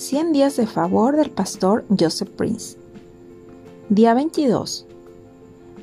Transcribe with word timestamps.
100 0.00 0.32
días 0.32 0.56
de 0.56 0.66
favor 0.66 1.14
del 1.14 1.30
pastor 1.30 1.84
Joseph 1.90 2.30
Prince. 2.30 2.78
Día 3.90 4.14
22. 4.14 4.86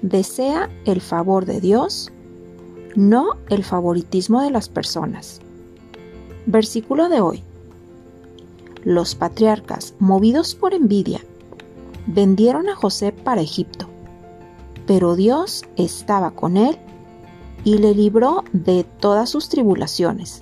Desea 0.01 0.71
el 0.85 1.01
favor 1.01 1.45
de 1.45 1.61
Dios, 1.61 2.11
no 2.95 3.37
el 3.49 3.63
favoritismo 3.63 4.41
de 4.41 4.49
las 4.49 4.69
personas. 4.69 5.39
Versículo 6.47 7.09
de 7.09 7.21
hoy. 7.21 7.43
Los 8.83 9.13
patriarcas, 9.13 9.93
movidos 9.99 10.55
por 10.55 10.73
envidia, 10.73 11.21
vendieron 12.07 12.69
a 12.69 12.75
José 12.75 13.11
para 13.11 13.41
Egipto, 13.41 13.87
pero 14.87 15.15
Dios 15.15 15.63
estaba 15.75 16.31
con 16.31 16.57
él 16.57 16.79
y 17.63 17.77
le 17.77 17.93
libró 17.93 18.43
de 18.51 18.83
todas 18.83 19.29
sus 19.29 19.47
tribulaciones 19.47 20.39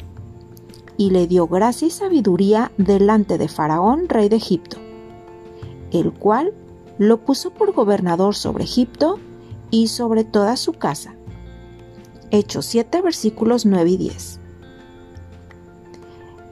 y 0.98 1.10
le 1.10 1.28
dio 1.28 1.48
gracia 1.48 1.88
y 1.88 1.92
sabiduría 1.92 2.72
delante 2.78 3.38
de 3.38 3.48
Faraón, 3.48 4.08
rey 4.08 4.30
de 4.30 4.38
Egipto, 4.38 4.78
el 5.92 6.14
cual 6.14 6.54
lo 6.98 7.24
puso 7.26 7.52
por 7.52 7.74
gobernador 7.74 8.36
sobre 8.36 8.64
Egipto 8.64 9.20
y 9.72 9.88
sobre 9.88 10.24
toda 10.24 10.56
su 10.58 10.74
casa. 10.74 11.16
Hechos 12.32 12.66
7 12.66 13.02
versículos 13.02 13.66
9 13.66 13.90
y 13.90 13.98
10. 13.98 14.40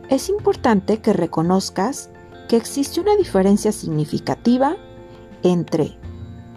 Es 0.09 0.29
importante 0.29 0.99
que 0.99 1.13
reconozcas 1.13 2.09
que 2.47 2.57
existe 2.57 2.99
una 2.99 3.15
diferencia 3.15 3.71
significativa 3.71 4.75
entre 5.43 5.97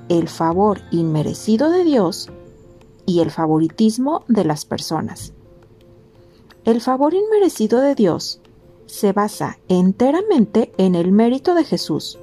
el 0.09 0.28
favor 0.28 0.80
inmerecido 0.90 1.70
de 1.70 1.84
Dios 1.84 2.28
y 3.06 3.20
el 3.20 3.30
favoritismo 3.30 4.24
de 4.28 4.45
las 4.45 4.64
personas. 4.64 5.32
El 6.66 6.80
favor 6.80 7.14
inmerecido 7.14 7.80
de 7.80 7.94
Dios 7.94 8.40
se 8.86 9.12
basa 9.12 9.60
enteramente 9.68 10.73
en 10.78 10.96
el 10.96 11.12
mérito 11.12 11.54
de 11.54 11.62
Jesús 11.62 12.18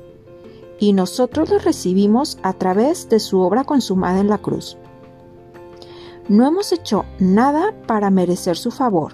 y 0.82 0.92
nosotros 0.92 1.50
lo 1.50 1.60
recibimos 1.60 2.38
a 2.44 2.52
través 2.52 3.08
de 3.08 3.22
su 3.22 3.40
obra 3.40 3.64
consumada 3.64 4.20
en 4.20 4.28
la 4.28 4.40
cruz. 4.40 4.78
No 6.28 6.46
hemos 6.46 6.74
hecho 6.74 7.06
nada 7.20 7.74
para 7.88 8.10
merecer 8.10 8.58
su 8.58 8.70
favor. 8.70 9.14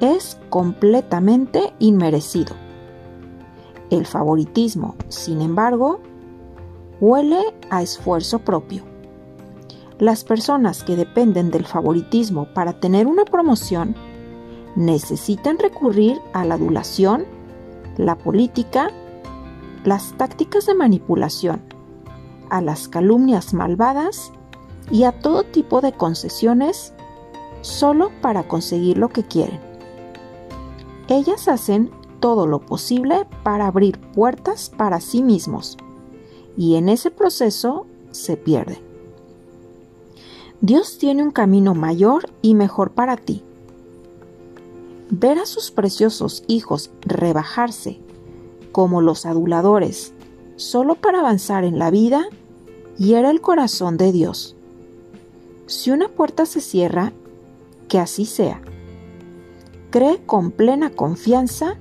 Es 0.00 0.36
completamente 0.50 1.72
inmerecido. 1.78 2.56
El 3.88 4.04
favoritismo, 4.04 4.96
sin 5.06 5.40
embargo, 5.42 6.00
huele 7.00 7.54
a 7.70 7.82
esfuerzo 7.82 8.40
propio. 8.40 8.87
Las 9.98 10.22
personas 10.22 10.84
que 10.84 10.94
dependen 10.94 11.50
del 11.50 11.66
favoritismo 11.66 12.46
para 12.54 12.78
tener 12.78 13.08
una 13.08 13.24
promoción 13.24 13.96
necesitan 14.76 15.58
recurrir 15.58 16.20
a 16.32 16.44
la 16.44 16.54
adulación, 16.54 17.24
la 17.96 18.16
política, 18.16 18.92
las 19.84 20.16
tácticas 20.16 20.66
de 20.66 20.74
manipulación, 20.74 21.62
a 22.48 22.60
las 22.60 22.86
calumnias 22.86 23.54
malvadas 23.54 24.30
y 24.88 25.02
a 25.02 25.10
todo 25.10 25.42
tipo 25.42 25.80
de 25.80 25.92
concesiones 25.92 26.94
solo 27.62 28.12
para 28.22 28.46
conseguir 28.46 28.98
lo 28.98 29.08
que 29.08 29.24
quieren. 29.24 29.58
Ellas 31.08 31.48
hacen 31.48 31.90
todo 32.20 32.46
lo 32.46 32.60
posible 32.60 33.26
para 33.42 33.66
abrir 33.66 33.98
puertas 33.98 34.70
para 34.70 35.00
sí 35.00 35.24
mismos 35.24 35.76
y 36.56 36.76
en 36.76 36.88
ese 36.88 37.10
proceso 37.10 37.86
se 38.12 38.36
pierden. 38.36 38.87
Dios 40.60 40.98
tiene 40.98 41.22
un 41.22 41.30
camino 41.30 41.74
mayor 41.74 42.30
y 42.42 42.54
mejor 42.54 42.90
para 42.90 43.16
ti 43.16 43.44
ver 45.10 45.38
a 45.38 45.46
sus 45.46 45.70
preciosos 45.70 46.44
hijos 46.48 46.90
rebajarse 47.00 47.98
como 48.72 49.00
los 49.00 49.24
aduladores 49.26 50.12
solo 50.56 50.96
para 50.96 51.20
avanzar 51.20 51.64
en 51.64 51.78
la 51.78 51.90
vida 51.90 52.26
hiera 52.98 53.30
el 53.30 53.40
corazón 53.40 53.96
de 53.96 54.12
Dios. 54.12 54.56
Si 55.66 55.90
una 55.90 56.08
puerta 56.08 56.46
se 56.46 56.60
cierra, 56.60 57.12
que 57.88 57.98
así 57.98 58.26
sea. 58.26 58.60
Cree 59.90 60.18
con 60.26 60.50
plena 60.50 60.90
confianza 60.90 61.76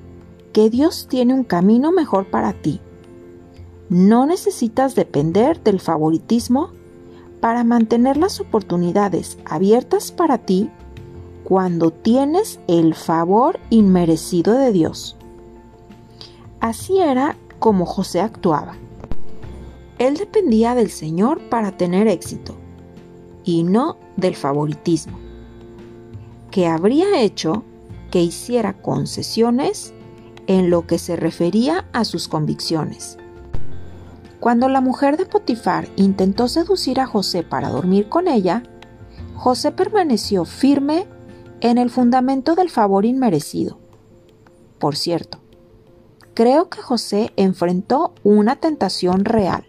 que 0.54 0.70
Dios 0.70 1.08
tiene 1.10 1.34
un 1.34 1.44
camino 1.44 1.92
mejor 1.92 2.30
para 2.30 2.54
ti. 2.54 2.80
No 3.90 4.26
necesitas 4.26 4.96
depender 4.96 5.62
del 5.64 5.80
favoritismo 5.80 6.72
para 7.40 7.64
mantener 7.64 8.18
las 8.18 8.40
oportunidades 8.40 9.38
abiertas 9.46 10.12
para 10.12 10.38
ti 10.38 10.70
cuando 11.44 11.92
tienes 11.92 12.60
el 12.68 12.94
favor 12.94 13.60
inmerecido 13.70 14.54
de 14.54 14.72
Dios. 14.72 15.16
Así 16.60 17.00
era 17.00 17.38
como 17.60 17.86
José 17.86 18.22
actuaba. 18.22 18.76
Él 20.00 20.18
dependía 20.18 20.76
del 20.76 20.92
Señor 20.92 21.40
para 21.50 21.72
tener 21.72 22.08
éxito 22.08 22.56
y 23.44 23.64
no 23.64 23.98
del 24.16 24.36
favoritismo, 24.36 25.18
que 26.52 26.68
habría 26.68 27.22
hecho 27.22 27.64
que 28.12 28.22
hiciera 28.22 28.74
concesiones 28.74 29.94
en 30.48 30.70
lo 30.70 30.86
que 30.86 30.98
se 30.98 31.16
refería 31.16 31.88
a 31.94 32.04
sus 32.04 32.28
convicciones. 32.28 33.18
Cuando 34.40 34.70
la 34.70 34.82
mujer 34.82 35.18
de 35.18 35.26
Potifar 35.26 35.88
intentó 35.96 36.48
seducir 36.48 37.00
a 37.00 37.08
José 37.08 37.44
para 37.44 37.70
dormir 37.70 38.08
con 38.08 38.28
ella, 38.28 38.64
José 39.36 39.72
permaneció 39.72 40.46
firme 40.46 41.08
en 41.62 41.78
el 41.78 41.90
fundamento 41.90 42.56
del 42.56 42.70
favor 42.70 43.06
inmerecido. 43.06 43.80
Por 44.80 44.96
cierto, 44.96 45.40
creo 46.36 46.70
que 46.70 46.82
José 46.82 47.32
enfrentó 47.36 48.14
una 48.24 48.58
tentación 48.58 49.26
real. 49.26 49.66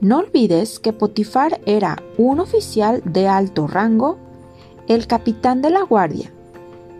No 0.00 0.18
olvides 0.18 0.78
que 0.78 0.92
Potifar 0.92 1.60
era 1.66 2.02
un 2.18 2.40
oficial 2.40 3.02
de 3.04 3.28
alto 3.28 3.66
rango, 3.66 4.18
el 4.88 5.06
capitán 5.06 5.62
de 5.62 5.70
la 5.70 5.82
guardia 5.82 6.32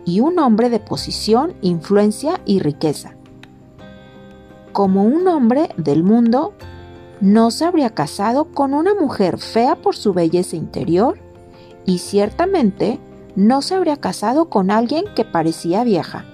y 0.05 0.19
un 0.19 0.39
hombre 0.39 0.69
de 0.69 0.79
posición, 0.79 1.53
influencia 1.61 2.41
y 2.45 2.59
riqueza. 2.59 3.15
Como 4.73 5.03
un 5.03 5.27
hombre 5.27 5.69
del 5.77 6.03
mundo, 6.03 6.53
no 7.21 7.51
se 7.51 7.63
habría 7.63 7.91
casado 7.91 8.45
con 8.45 8.73
una 8.73 8.95
mujer 8.95 9.37
fea 9.37 9.75
por 9.75 9.95
su 9.95 10.13
belleza 10.13 10.55
interior 10.55 11.19
y 11.85 11.99
ciertamente 11.99 12.99
no 13.35 13.61
se 13.61 13.75
habría 13.75 13.97
casado 13.97 14.49
con 14.49 14.71
alguien 14.71 15.05
que 15.15 15.25
parecía 15.25 15.83
vieja. 15.83 16.25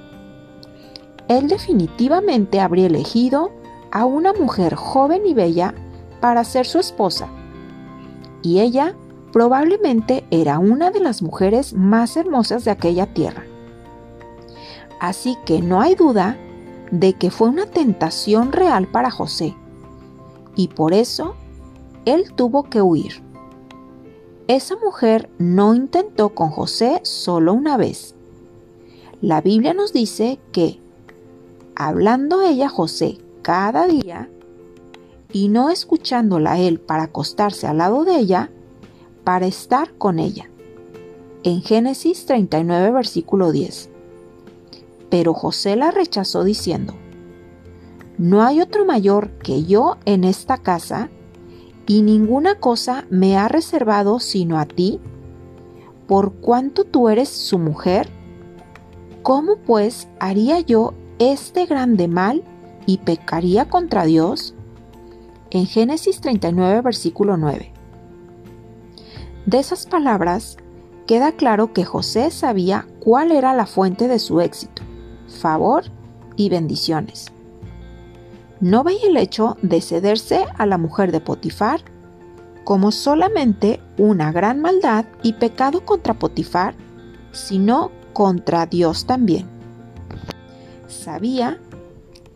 Él 1.27 1.49
definitivamente 1.49 2.61
habría 2.61 2.87
elegido 2.87 3.51
a 3.91 4.05
una 4.05 4.31
mujer 4.31 4.73
joven 4.73 5.25
y 5.25 5.33
bella 5.33 5.75
para 6.21 6.45
ser 6.45 6.65
su 6.65 6.79
esposa. 6.79 7.27
Y 8.41 8.61
ella 8.61 8.95
probablemente 9.33 10.25
era 10.31 10.59
una 10.59 10.91
de 10.91 11.01
las 11.01 11.21
mujeres 11.21 11.73
más 11.73 12.15
hermosas 12.15 12.63
de 12.63 12.71
aquella 12.71 13.05
tierra. 13.13 13.43
Así 15.01 15.37
que 15.45 15.61
no 15.61 15.81
hay 15.81 15.95
duda 15.95 16.37
de 16.91 17.13
que 17.13 17.31
fue 17.31 17.49
una 17.49 17.65
tentación 17.65 18.51
real 18.51 18.87
para 18.87 19.11
José. 19.11 19.55
Y 20.55 20.69
por 20.69 20.93
eso 20.93 21.35
él 22.05 22.33
tuvo 22.35 22.63
que 22.63 22.81
huir. 22.81 23.21
Esa 24.47 24.75
mujer 24.77 25.29
no 25.37 25.75
intentó 25.75 26.29
con 26.29 26.49
José 26.49 27.01
solo 27.03 27.53
una 27.53 27.77
vez. 27.77 28.15
La 29.21 29.41
Biblia 29.41 29.73
nos 29.73 29.93
dice 29.93 30.39
que, 30.51 30.79
hablando 31.75 32.41
ella 32.41 32.67
a 32.67 32.69
José 32.69 33.19
cada 33.41 33.85
día 33.85 34.29
y 35.31 35.49
no 35.49 35.69
escuchándola 35.69 36.53
a 36.53 36.59
él 36.59 36.79
para 36.79 37.03
acostarse 37.03 37.67
al 37.67 37.77
lado 37.77 38.05
de 38.05 38.17
ella, 38.17 38.49
para 39.23 39.45
estar 39.45 39.93
con 39.93 40.17
ella. 40.17 40.49
En 41.43 41.61
Génesis 41.61 42.25
39, 42.25 42.91
versículo 42.91 43.51
10. 43.51 43.89
Pero 45.09 45.33
José 45.33 45.75
la 45.75 45.91
rechazó 45.91 46.43
diciendo, 46.43 46.93
No 48.17 48.43
hay 48.43 48.61
otro 48.61 48.85
mayor 48.85 49.31
que 49.39 49.63
yo 49.63 49.97
en 50.05 50.23
esta 50.23 50.57
casa, 50.57 51.09
y 51.87 52.03
ninguna 52.03 52.55
cosa 52.55 53.05
me 53.09 53.35
ha 53.37 53.47
reservado 53.47 54.19
sino 54.19 54.59
a 54.59 54.65
ti, 54.65 54.99
por 56.09 56.33
cuanto 56.33 56.85
tú 56.85 57.07
eres 57.07 57.29
su 57.29 57.59
mujer? 57.59 58.09
¿Cómo 59.21 59.57
pues 59.57 60.07
haría 60.19 60.59
yo 60.59 60.95
este 61.19 61.67
grande 61.67 62.07
mal 62.07 62.43
y 62.87 62.97
pecaría 62.97 63.69
contra 63.69 64.05
Dios? 64.05 64.55
En 65.51 65.67
Génesis 65.67 66.19
39, 66.19 66.81
versículo 66.81 67.37
9. 67.37 67.71
De 69.45 69.59
esas 69.59 69.85
palabras 69.85 70.57
queda 71.05 71.31
claro 71.31 71.73
que 71.73 71.85
José 71.85 72.31
sabía 72.31 72.87
cuál 72.99 73.31
era 73.31 73.53
la 73.53 73.67
fuente 73.67 74.07
de 74.07 74.17
su 74.17 74.41
éxito, 74.41 74.78
favor 75.29 75.83
y 76.35 76.49
bendiciones 76.49 77.31
no 78.59 78.83
veía 78.83 79.07
el 79.07 79.17
hecho 79.17 79.57
de 79.61 79.81
cederse 79.81 80.45
a 80.57 80.65
la 80.65 80.77
mujer 80.77 81.11
de 81.11 81.21
Potifar 81.21 81.81
como 82.63 82.91
solamente 82.91 83.79
una 83.97 84.31
gran 84.31 84.61
maldad 84.61 85.05
y 85.23 85.33
pecado 85.33 85.85
contra 85.85 86.13
Potifar, 86.13 86.75
sino 87.31 87.91
contra 88.13 88.65
Dios 88.65 89.05
también. 89.05 89.47
Sabía 90.87 91.59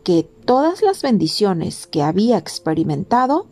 que 0.04 0.24
todas 0.46 0.82
las 0.82 1.02
bendiciones 1.02 1.88
que 1.88 2.02
había 2.02 2.38
experimentado 2.38 3.48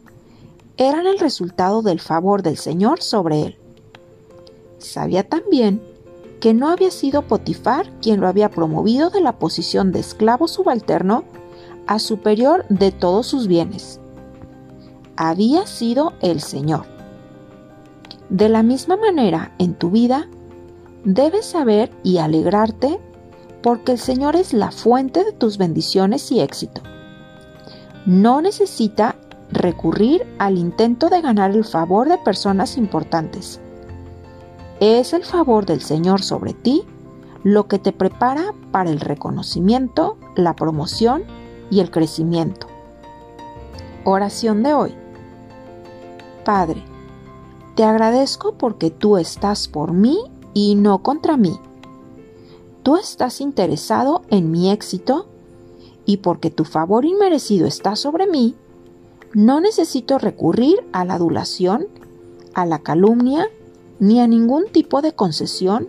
eran 0.77 1.05
el 1.05 1.19
resultado 1.19 1.81
del 1.81 1.99
favor 1.99 2.41
del 2.41 2.57
Señor 2.57 3.01
sobre 3.01 3.41
él. 3.43 3.57
Sabía 4.79 5.27
también 5.27 5.81
que 6.41 6.53
no 6.53 6.69
había 6.69 6.91
sido 6.91 7.21
Potifar 7.21 7.89
quien 8.01 8.19
lo 8.19 8.27
había 8.27 8.49
promovido 8.49 9.09
de 9.11 9.21
la 9.21 9.38
posición 9.38 9.93
de 9.93 9.99
esclavo 9.99 10.49
subalterno 10.49 11.23
a 11.88 11.99
superior 11.99 12.65
de 12.67 12.91
todos 12.91 13.27
sus 13.27 13.47
bienes. 13.47 14.01
Había 15.15 15.67
sido 15.67 16.13
el 16.19 16.41
Señor. 16.41 16.85
De 18.29 18.49
la 18.49 18.63
misma 18.63 18.97
manera, 18.97 19.53
en 19.59 19.75
tu 19.75 19.91
vida, 19.91 20.27
debes 21.05 21.45
saber 21.45 21.91
y 22.03 22.17
alegrarte 22.17 22.99
porque 23.61 23.93
el 23.93 23.99
Señor 23.99 24.35
es 24.35 24.51
la 24.51 24.71
fuente 24.71 25.23
de 25.23 25.33
tus 25.33 25.59
bendiciones 25.59 26.31
y 26.31 26.39
éxito. 26.39 26.81
No 28.07 28.41
necesita 28.41 29.15
recurrir 29.51 30.25
al 30.39 30.57
intento 30.57 31.09
de 31.09 31.21
ganar 31.21 31.51
el 31.51 31.65
favor 31.65 32.09
de 32.09 32.17
personas 32.17 32.77
importantes. 32.77 33.61
Es 34.81 35.13
el 35.13 35.23
favor 35.23 35.65
del 35.65 35.81
Señor 35.81 36.21
sobre 36.21 36.53
ti 36.53 36.83
lo 37.43 37.69
que 37.69 37.79
te 37.79 37.93
prepara 37.93 38.53
para 38.71 38.89
el 38.89 38.99
reconocimiento, 38.99 40.17
la 40.35 40.57
promoción 40.57 41.23
y 41.69 41.79
el 41.79 41.89
crecimiento. 41.89 42.67
Oración 44.03 44.61
de 44.63 44.73
hoy. 44.73 44.93
Padre, 46.43 46.83
te 47.75 47.85
agradezco 47.85 48.55
porque 48.57 48.91
tú 48.91 49.15
estás 49.15 49.69
por 49.69 49.93
mí 49.93 50.19
y 50.53 50.75
no 50.75 51.01
contra 51.01 51.37
mí 51.37 51.57
tú 52.83 52.97
estás 52.97 53.41
interesado 53.41 54.23
en 54.29 54.51
mi 54.51 54.71
éxito 54.71 55.27
y 56.05 56.17
porque 56.17 56.49
tu 56.49 56.65
favor 56.65 57.05
inmerecido 57.05 57.67
está 57.67 57.95
sobre 57.95 58.27
mí, 58.27 58.55
no 59.33 59.61
necesito 59.61 60.17
recurrir 60.17 60.83
a 60.91 61.05
la 61.05 61.15
adulación, 61.15 61.87
a 62.53 62.65
la 62.65 62.79
calumnia, 62.79 63.47
ni 64.01 64.19
a 64.19 64.27
ningún 64.27 64.65
tipo 64.65 65.01
de 65.01 65.13
concesión 65.13 65.88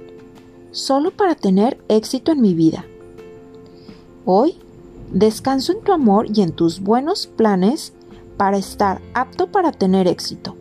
solo 0.71 1.11
para 1.11 1.35
tener 1.35 1.83
éxito 1.89 2.31
en 2.31 2.43
mi 2.43 2.53
vida. 2.53 2.85
Hoy 4.27 4.59
descanso 5.11 5.73
en 5.73 5.81
tu 5.81 5.93
amor 5.93 6.27
y 6.33 6.43
en 6.43 6.53
tus 6.53 6.81
buenos 6.81 7.27
planes 7.27 7.95
para 8.37 8.59
estar 8.59 9.01
apto 9.15 9.51
para 9.51 9.73
tener 9.73 10.07
éxito. 10.07 10.57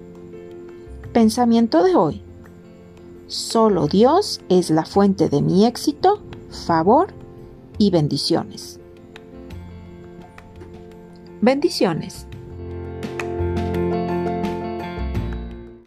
Pensamiento 1.11 1.83
de 1.83 1.95
hoy. 1.95 2.21
Solo 3.27 3.87
Dios 3.87 4.39
es 4.47 4.69
la 4.69 4.85
fuente 4.85 5.27
de 5.27 5.41
mi 5.41 5.65
éxito, 5.65 6.21
favor 6.49 7.13
y 7.77 7.91
bendiciones. 7.91 8.79
Bendiciones. 11.41 12.27